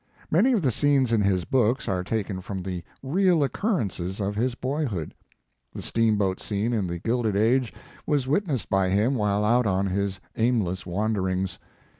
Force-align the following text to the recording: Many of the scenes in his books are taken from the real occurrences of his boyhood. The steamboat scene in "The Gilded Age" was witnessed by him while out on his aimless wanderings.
Many 0.31 0.53
of 0.53 0.63
the 0.63 0.71
scenes 0.71 1.11
in 1.11 1.21
his 1.21 1.45
books 1.45 1.87
are 1.87 2.03
taken 2.03 2.41
from 2.41 2.63
the 2.63 2.83
real 3.03 3.43
occurrences 3.43 4.19
of 4.19 4.33
his 4.35 4.55
boyhood. 4.55 5.13
The 5.75 5.83
steamboat 5.83 6.39
scene 6.39 6.73
in 6.73 6.87
"The 6.87 6.97
Gilded 6.97 7.35
Age" 7.35 7.71
was 8.07 8.27
witnessed 8.27 8.67
by 8.67 8.89
him 8.89 9.13
while 9.13 9.45
out 9.45 9.67
on 9.67 9.85
his 9.85 10.19
aimless 10.35 10.87
wanderings. 10.87 11.59